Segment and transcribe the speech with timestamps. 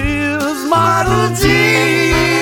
[0.00, 2.33] ride in his Model T.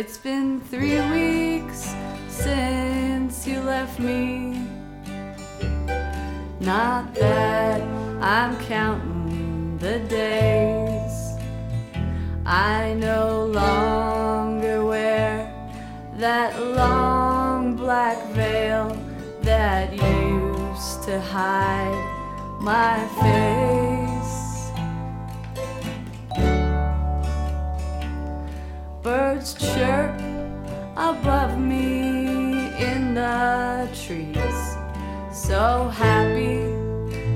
[0.00, 1.92] It's been three weeks
[2.28, 4.64] since you left me.
[6.60, 7.82] Not that
[8.22, 11.16] I'm counting the days.
[12.46, 15.52] I no longer wear
[16.18, 18.96] that long black veil
[19.42, 21.98] that used to hide
[22.60, 23.57] my face.
[29.74, 30.14] Chirp
[30.96, 34.76] above me in the trees.
[35.32, 36.60] So happy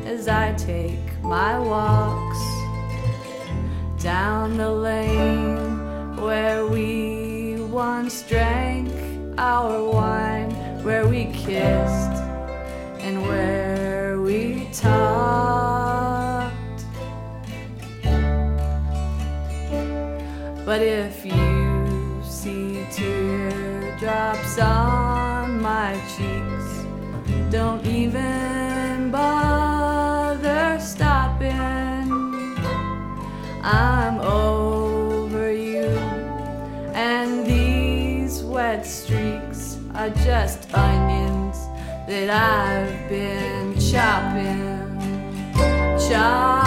[0.07, 2.43] as I take my walks
[4.03, 8.91] down the lane where we once drank
[9.39, 10.51] our wine,
[10.83, 11.92] where we kissed
[26.16, 26.87] cheeks,
[27.50, 32.11] don't even bother stopping.
[33.62, 35.88] I'm over you,
[36.92, 41.57] and these wet streaks are just onions
[42.07, 44.99] that I've been chopping,
[46.09, 46.62] chopping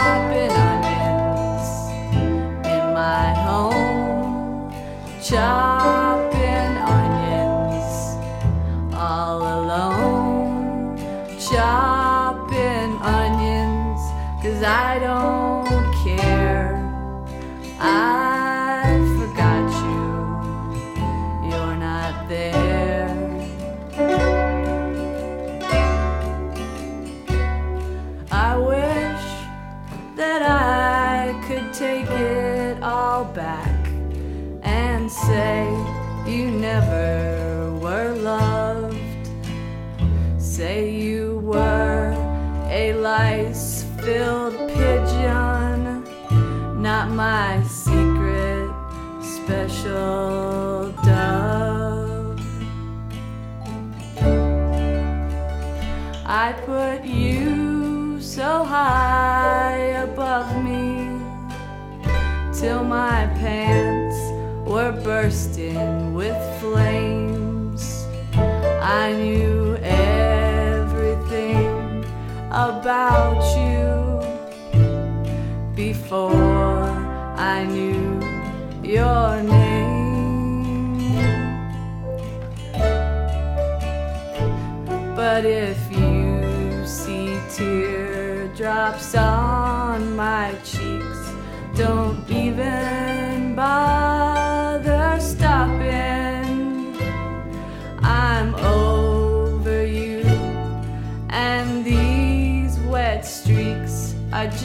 [62.66, 64.18] till my pants
[64.68, 68.08] were bursting with flames.
[68.82, 71.68] I knew everything
[72.50, 73.86] about you
[75.76, 76.90] before
[77.54, 78.20] I knew
[78.82, 80.98] your name.
[85.16, 89.45] But if you see teardrops on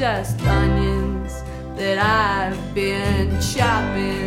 [0.00, 1.42] just onions
[1.76, 4.19] that I've been chopping.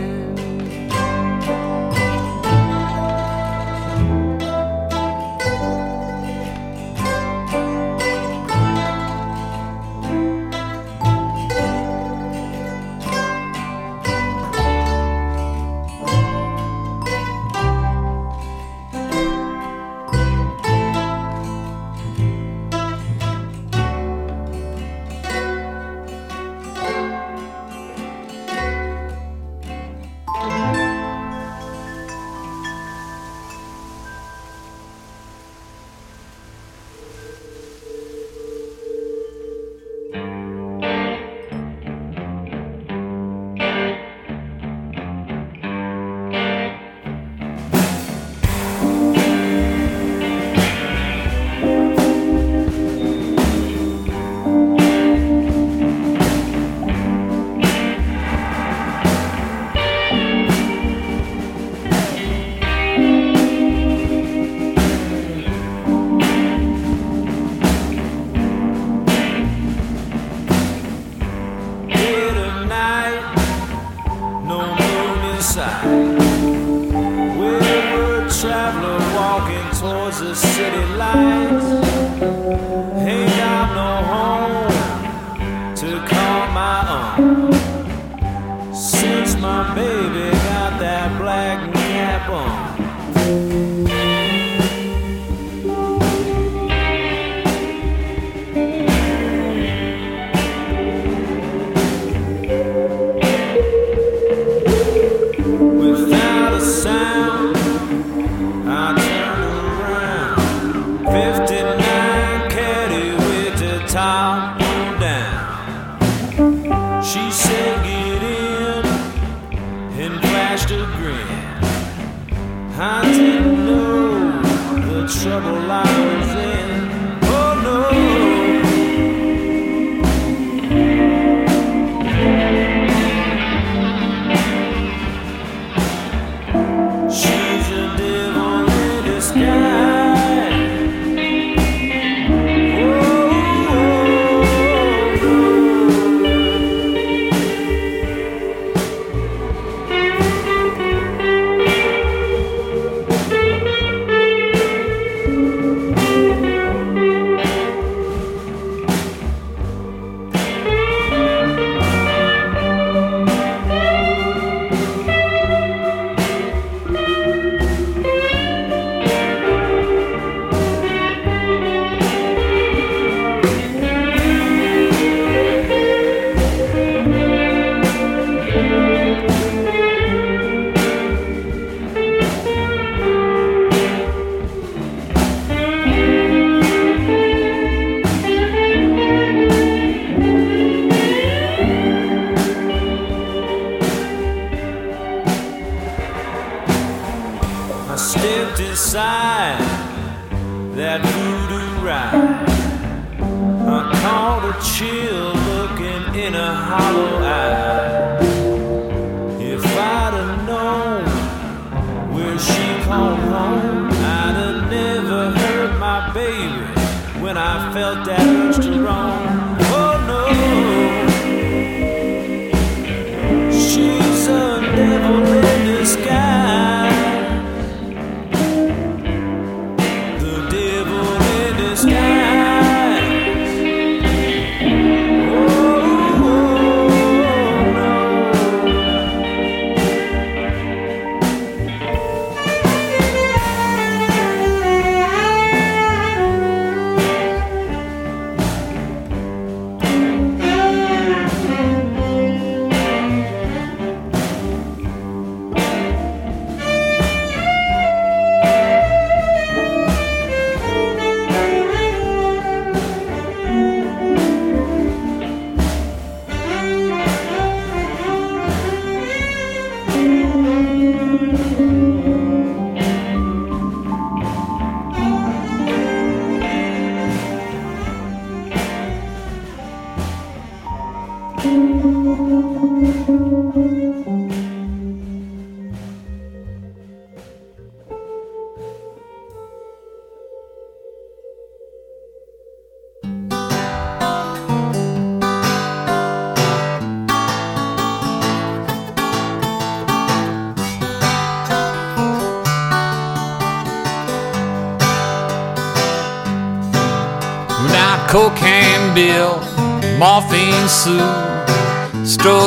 [217.73, 219.32] Felt that urge to roam.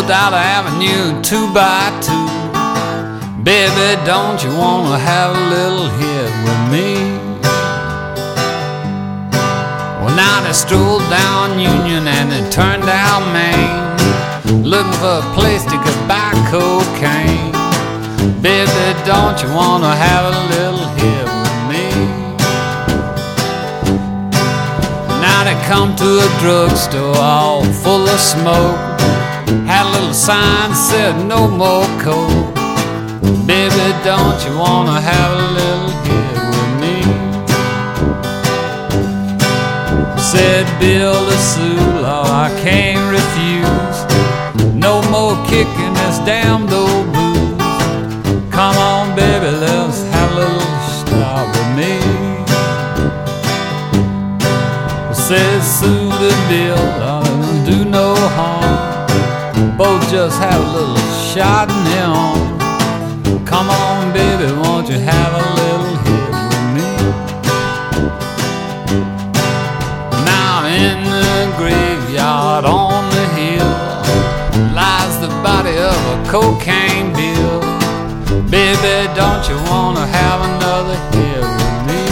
[0.06, 2.26] The avenue two by two.
[3.42, 6.90] Baby, don't you wanna have a little hit with me?
[10.00, 15.64] Well, now they strolled down Union and they turned down Main, looking for a place
[15.64, 17.50] to get buy cocaine.
[18.40, 21.86] Baby, don't you wanna have a little hit with me?
[25.20, 28.85] Now they come to a drugstore all full of smoke.
[29.66, 32.54] Had a little sign said no more coke.
[33.46, 36.96] Baby, don't you wanna have a little hit with me?
[40.30, 43.98] Said Bill the Sula, I can't refuse.
[44.74, 47.56] No more kicking this damned old booze.
[48.50, 50.60] Come on, baby, let's have a little
[51.00, 52.16] stop with me.
[55.76, 58.65] Sue the Bill, do no harm.
[59.76, 60.96] Both just have a little
[61.34, 62.58] shot in arm.
[63.44, 66.90] Come on, baby, won't you have a little hit with me?
[70.24, 73.76] Now in the graveyard on the hill
[74.74, 77.60] lies the body of a cocaine bill.
[78.48, 82.02] Baby, don't you wanna have another hit with me?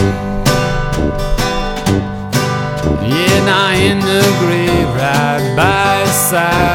[3.09, 6.74] Yeah, now in the grave right by his side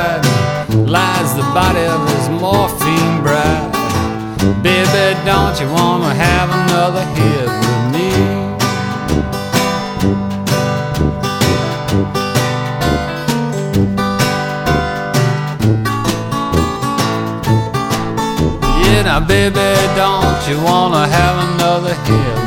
[1.54, 3.72] body of his morphine bride.
[4.62, 8.10] Baby, don't you wanna have another hit with me?
[18.82, 22.39] Yeah, now baby, don't you wanna have another hit?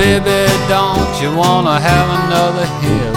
[0.00, 3.09] Baby, don't you wanna have another hit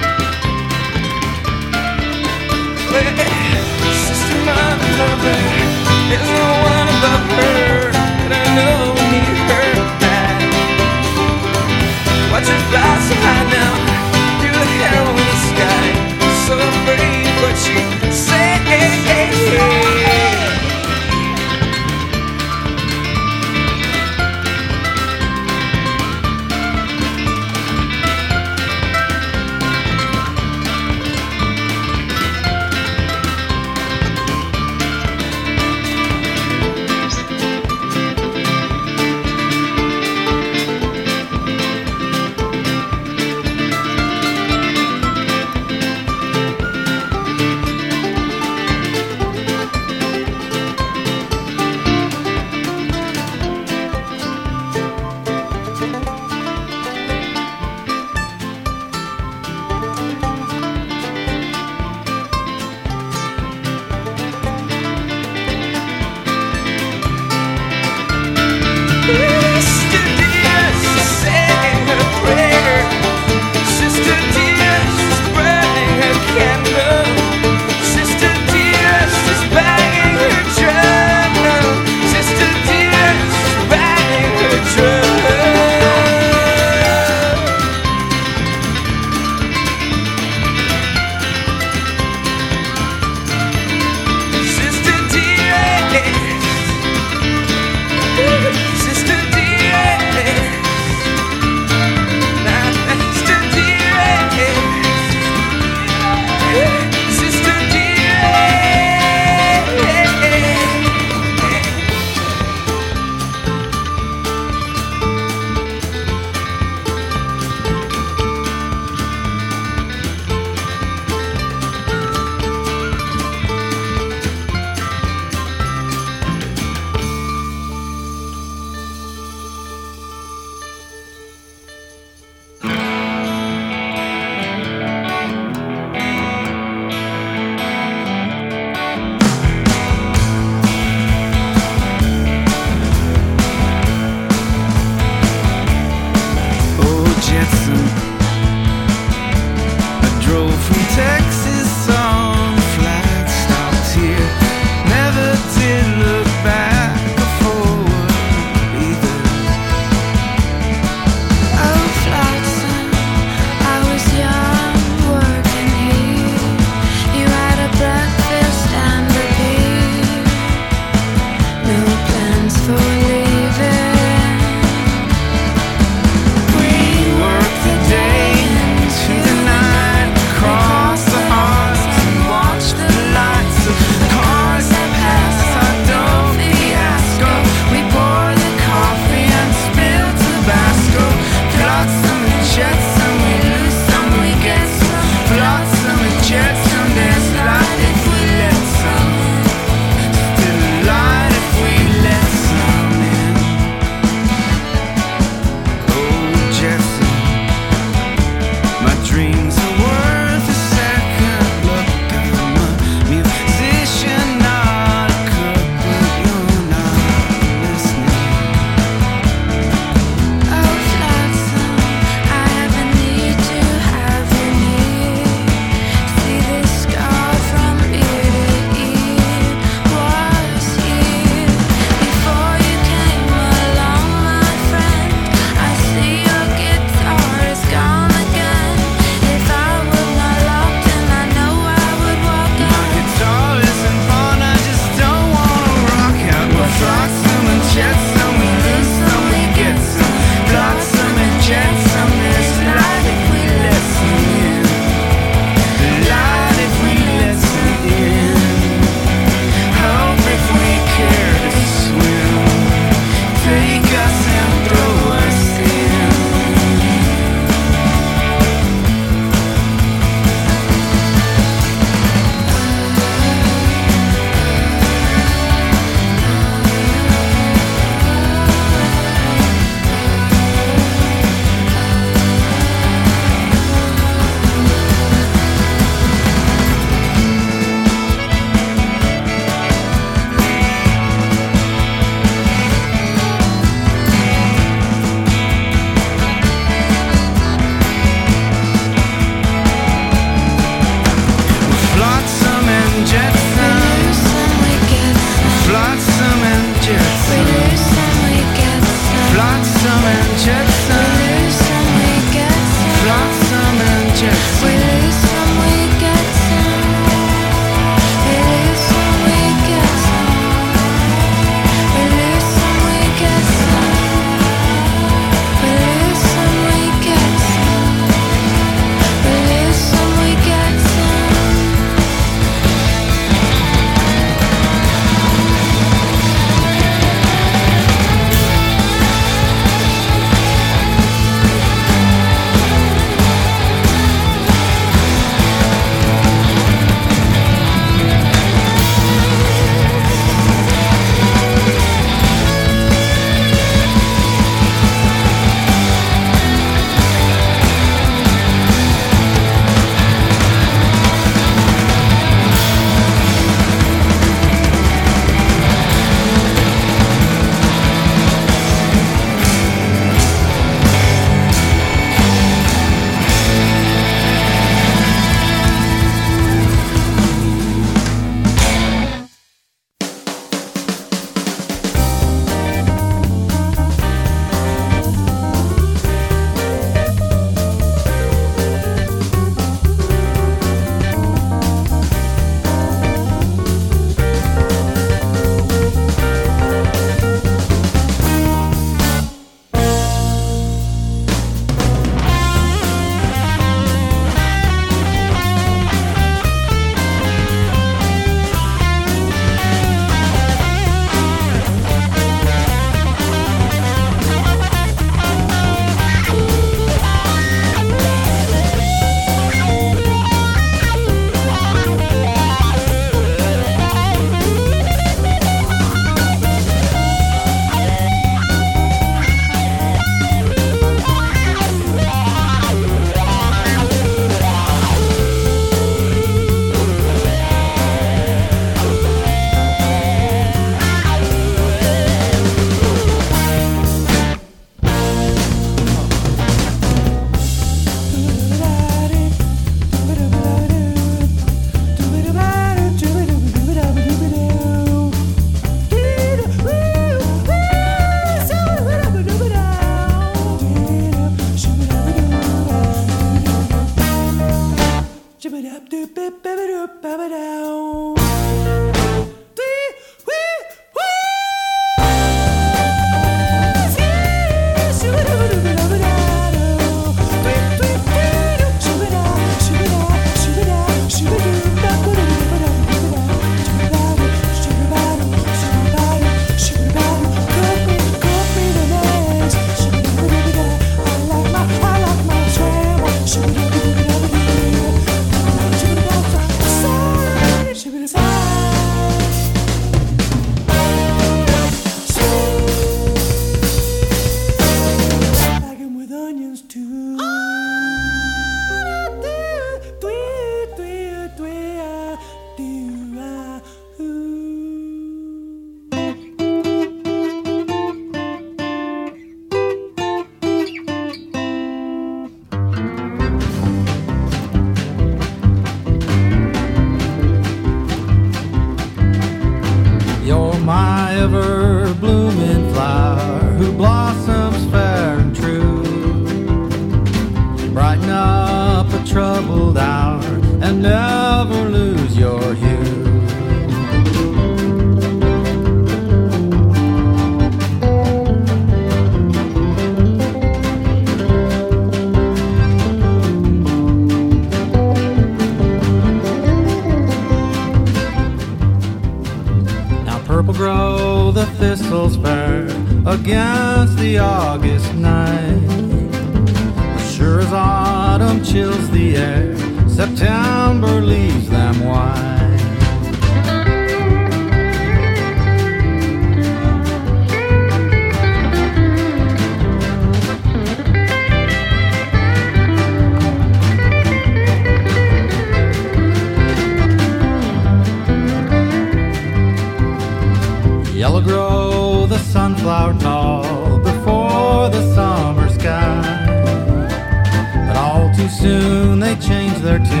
[599.71, 600.00] change their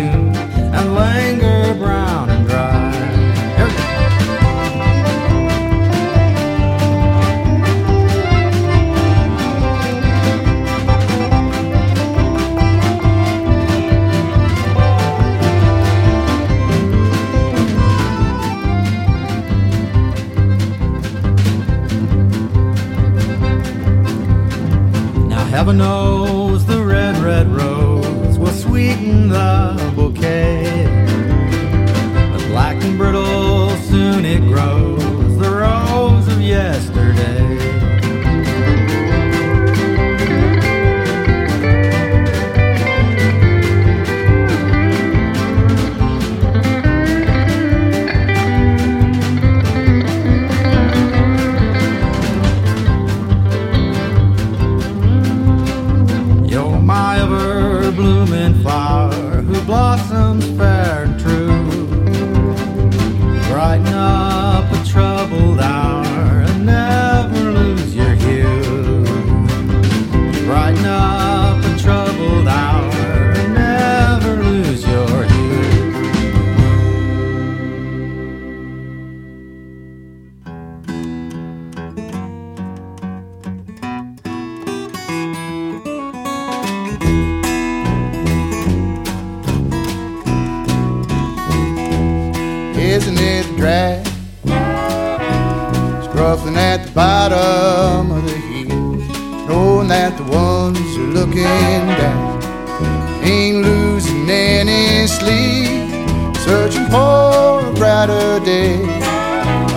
[108.05, 108.77] for a brighter day.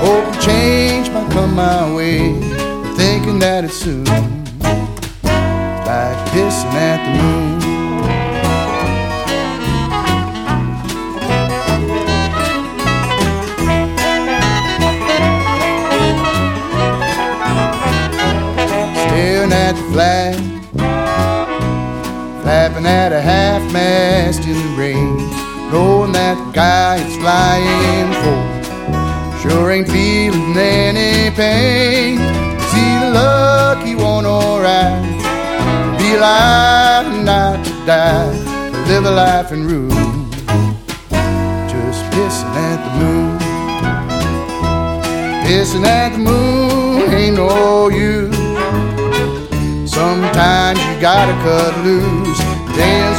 [0.00, 2.40] Hoping change might come my way,
[2.96, 4.04] thinking that it's soon.
[5.24, 7.54] Like pissing at the moon.
[19.08, 20.34] staring at the flag,
[22.42, 25.23] flapping at a half mast in the rain,
[26.24, 28.40] that guy is flying for
[29.40, 32.16] sure ain't feeling any pain.
[32.64, 35.04] Is he the lucky one or right?
[35.98, 38.32] Be alive and not to die,
[38.88, 40.30] live a life in ruin,
[41.72, 43.38] just pissing at the moon.
[45.44, 48.42] Pissing at the moon ain't no use.
[49.98, 52.40] Sometimes you gotta cut loose,
[52.78, 53.13] dance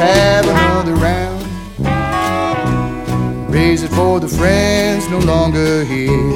[0.00, 1.44] have another round.
[3.52, 6.32] Raise it for the friends no longer here,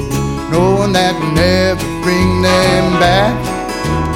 [0.51, 3.33] knowing that we'll never bring them back.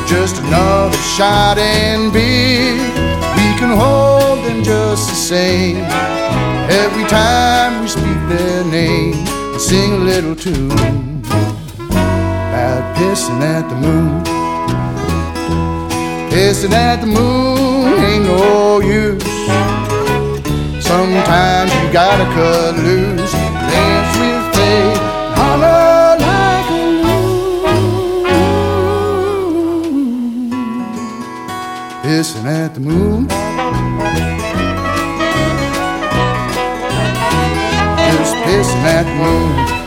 [0.08, 2.76] Just another shot and beer,
[3.38, 5.84] we can hold them just the same.
[6.70, 11.24] Every time we speak their name, we'll sing a little tune
[11.90, 14.24] about pissing at the moon.
[16.30, 19.39] Pissing at the moon ain't no use.
[20.90, 24.98] Sometimes you gotta cut loose, dance with fate,
[25.38, 27.38] holler like a loon.
[32.02, 33.28] Hissing at the moon.
[38.10, 39.79] Just pissing at the moon.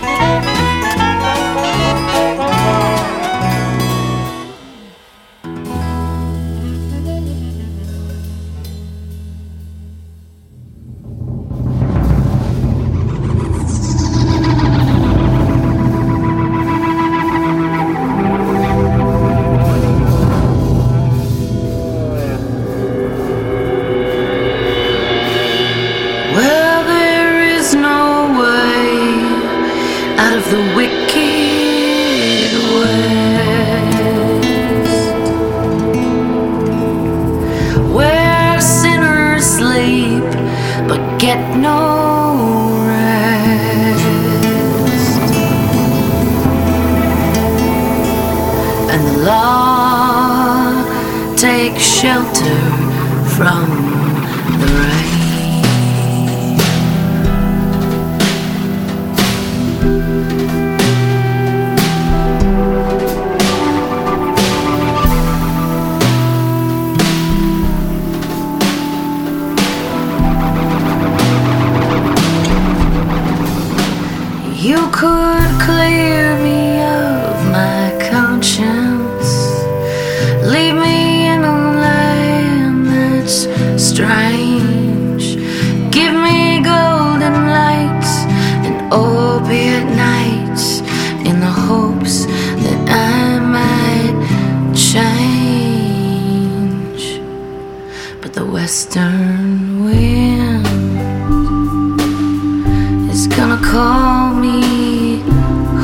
[103.27, 105.21] gonna call me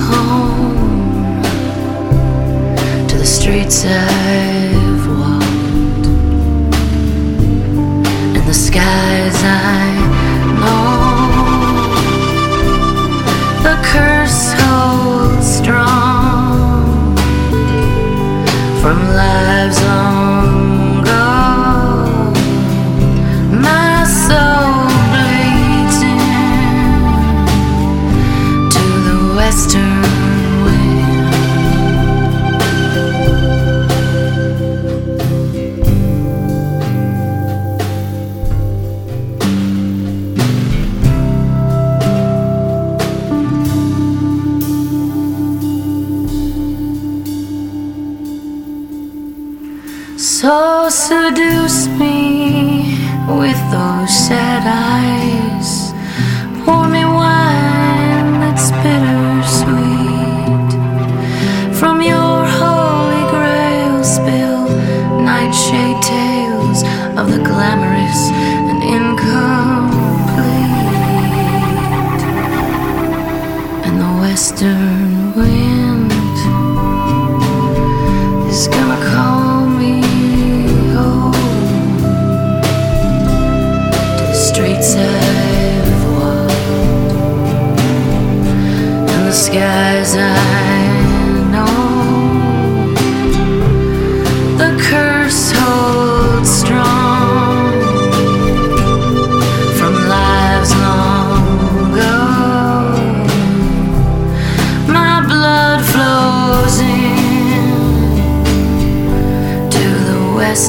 [0.09, 1.43] home
[3.07, 4.67] to the street side.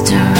[0.00, 0.39] mystery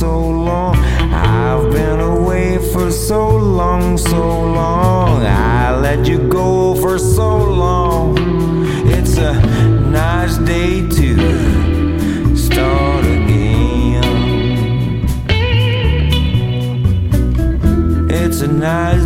[0.00, 0.76] so long.
[1.12, 4.22] I've been away for so long, so
[4.58, 5.26] long.
[5.26, 8.16] I let you go for so long.
[8.96, 9.34] It's a
[9.90, 14.00] nice day to start again.
[18.08, 19.04] It's a nice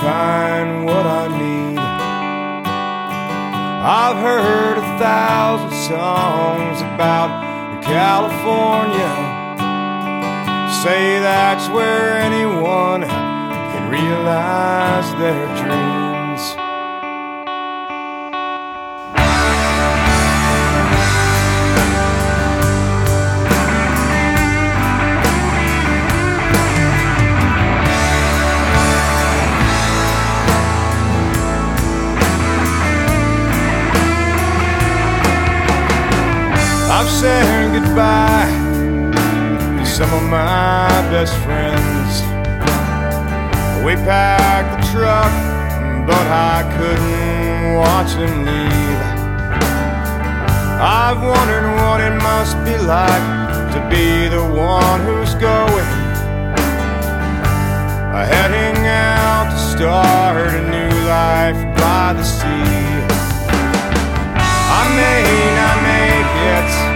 [0.00, 1.78] find what I need.
[3.82, 7.30] I've heard a thousand songs about
[7.84, 9.12] California.
[10.82, 15.99] Say that's where anyone can realize their dreams.
[37.20, 38.48] Said goodbye
[39.12, 42.22] to some of my best friends.
[43.84, 45.30] We packed the truck,
[46.06, 49.02] but I couldn't watch them leave.
[50.80, 53.26] I've wondered what it must be like
[53.74, 55.84] to be the one who's going,
[58.32, 63.04] heading out to start a new life by the sea.
[64.72, 65.20] I may
[65.60, 66.89] not make it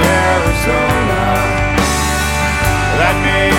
[0.00, 1.22] Arizona.
[2.98, 3.57] That may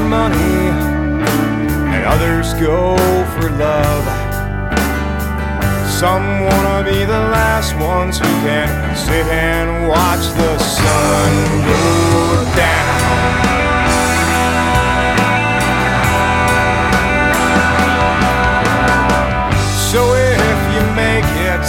[0.00, 0.70] money,
[1.94, 2.96] and others go
[3.34, 4.04] for love.
[6.02, 11.30] Some wanna be the last ones who can sit and watch the sun
[11.70, 11.82] go
[12.56, 12.82] down.
[19.90, 21.66] So if you make it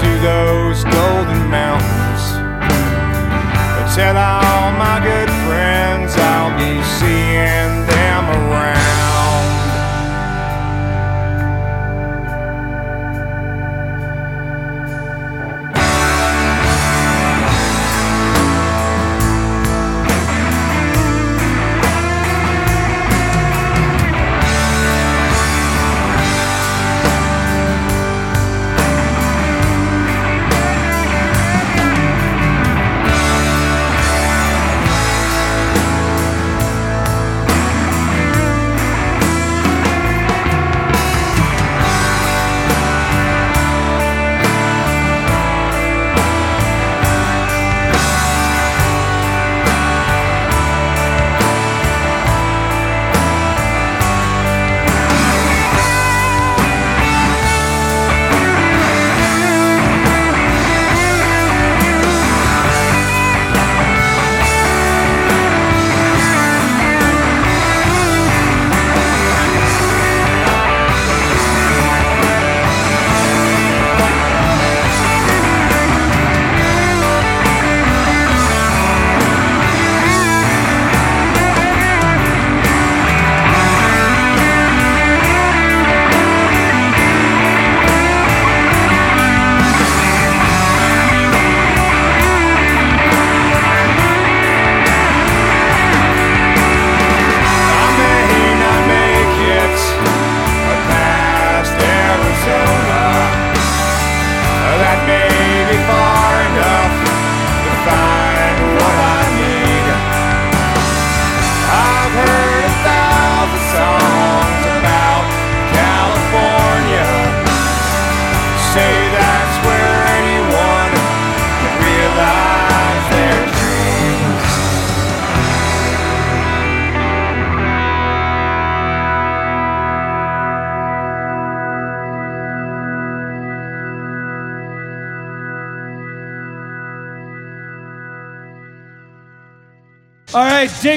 [0.00, 2.22] to those golden mountains,
[3.96, 5.27] tell all my good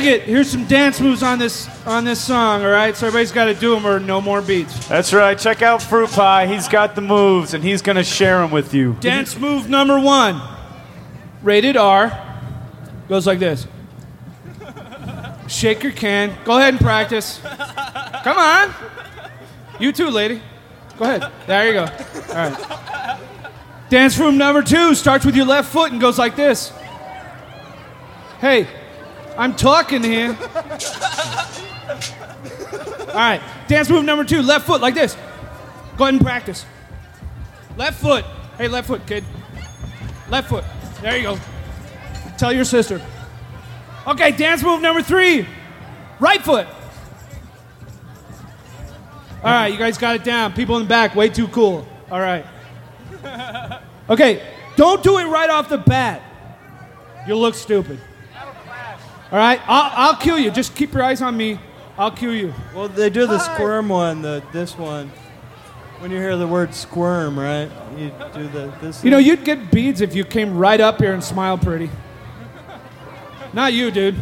[0.01, 0.21] dig it.
[0.23, 2.63] Here's some dance moves on this on this song.
[2.63, 4.87] All right, so everybody's got to do them or no more beats.
[4.87, 5.37] That's right.
[5.37, 6.47] Check out Fruit Pie.
[6.47, 8.93] He's got the moves, and he's going to share them with you.
[8.99, 10.41] Dance move number one,
[11.41, 12.39] rated R,
[13.07, 13.67] goes like this.
[15.47, 16.35] Shake your can.
[16.45, 17.39] Go ahead and practice.
[18.23, 18.73] Come on.
[19.79, 20.41] You too, lady.
[20.97, 21.31] Go ahead.
[21.45, 21.83] There you go.
[21.83, 23.17] All right.
[23.89, 26.71] Dance move number two starts with your left foot and goes like this.
[28.39, 28.65] Hey,
[29.41, 30.37] I'm talking here.
[33.07, 33.41] All right.
[33.67, 35.15] Dance move number two, left foot like this.
[35.97, 36.63] Go ahead and practice.
[37.75, 38.23] Left foot.
[38.59, 39.23] Hey, left foot, kid.
[40.29, 40.63] Left foot.
[41.01, 41.39] There you go.
[42.37, 43.01] Tell your sister.
[44.05, 45.47] Okay, dance move number three.
[46.19, 46.67] Right foot.
[49.43, 50.53] All right, you guys got it down.
[50.53, 51.87] People in the back, way too cool.
[52.11, 52.45] All right.
[54.07, 56.21] Okay, don't do it right off the bat.
[57.27, 57.99] You'll look stupid.
[59.31, 60.51] All right, I'll, I'll kill you.
[60.51, 61.57] Just keep your eyes on me.
[61.97, 62.53] I'll kill you.
[62.75, 65.09] Well, they do the squirm one, the this one.
[65.99, 67.69] When you hear the word squirm, right?
[67.97, 69.03] You do the this.
[69.03, 71.89] You know, you'd get beads if you came right up here and smiled pretty.
[73.53, 74.15] Not you, dude.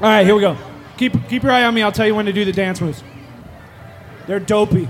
[0.00, 0.56] All right, here we go.
[0.98, 1.82] Keep keep your eye on me.
[1.82, 3.02] I'll tell you when to do the dance moves.
[4.26, 4.88] They're dopey.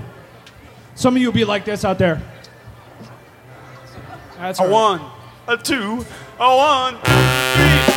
[0.93, 2.21] Some of you will be like this out there.
[4.41, 4.71] That's A right.
[4.71, 5.01] one,
[5.47, 6.03] a two,
[6.39, 7.90] a one, three.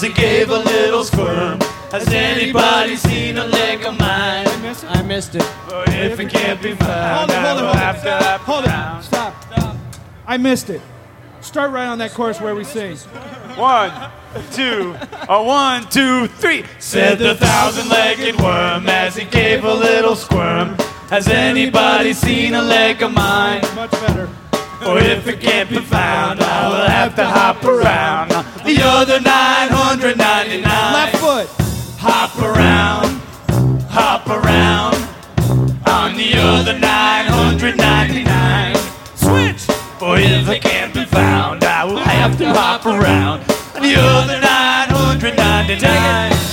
[0.00, 1.60] As he gave a little squirm.
[1.90, 4.46] Has anybody seen a leg of mine?
[4.88, 5.44] I missed it.
[5.68, 8.70] But if it can't be found, Hold it, hold it, I hold it.
[8.70, 9.04] have Hold it.
[9.04, 9.44] Stop.
[9.52, 9.76] Stop.
[10.26, 10.80] I missed it.
[11.42, 12.96] Start right on that chorus where we sing.
[13.56, 13.92] One,
[14.52, 14.96] two,
[15.28, 16.64] a one, two, three.
[16.78, 20.76] Said the thousand-legged worm as he gave a little squirm.
[21.10, 23.60] Has anybody seen a leg of mine?
[23.74, 24.30] Much better.
[24.86, 28.30] Or if it can't be found, I will have to hop around
[28.64, 30.62] the other 999.
[30.64, 31.48] Left foot.
[32.00, 33.20] Hop around,
[33.90, 34.94] hop around
[35.86, 38.74] on the other 999.
[39.16, 39.60] Switch!
[39.98, 43.42] For if it can't be found, I will have to hop around
[43.74, 46.49] the other 999.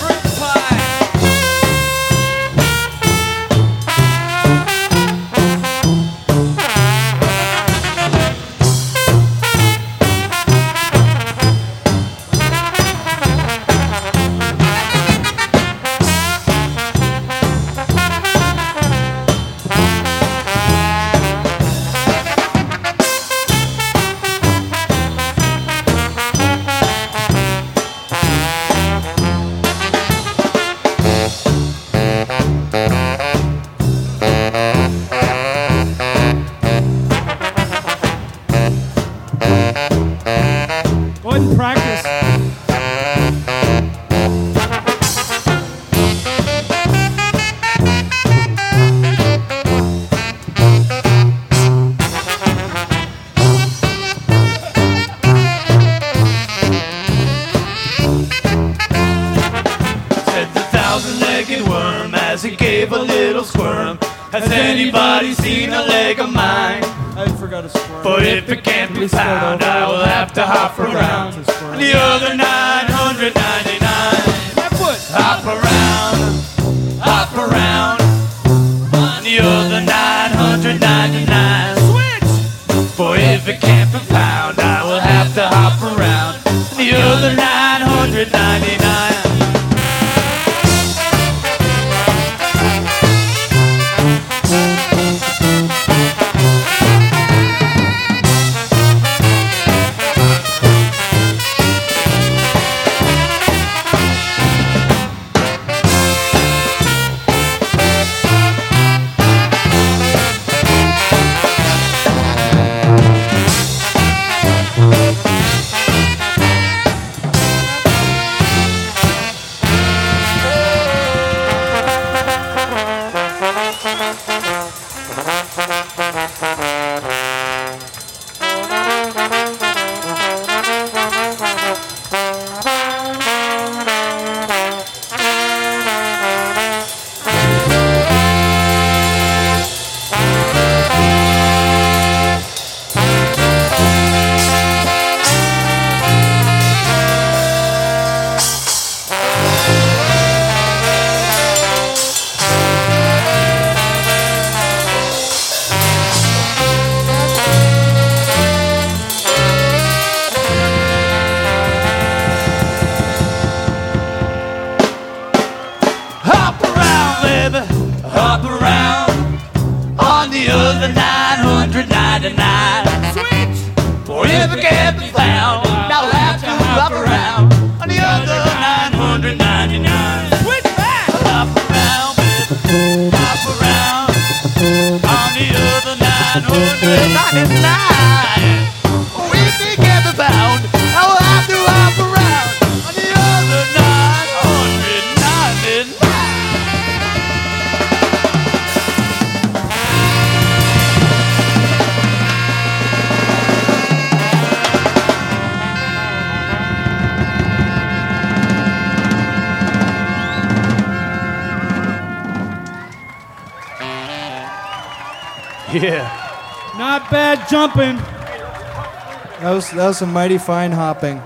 [219.78, 221.22] That was some mighty fine hopping.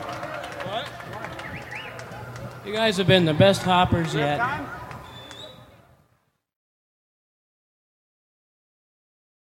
[2.66, 4.40] You guys have been the best hoppers yet.